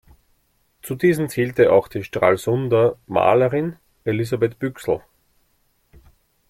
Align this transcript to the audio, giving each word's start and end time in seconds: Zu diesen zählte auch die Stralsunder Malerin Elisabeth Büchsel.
Zu 0.81 0.95
diesen 0.95 1.29
zählte 1.29 1.71
auch 1.71 1.87
die 1.87 2.03
Stralsunder 2.03 2.97
Malerin 3.05 3.75
Elisabeth 4.03 4.57
Büchsel. 4.57 5.03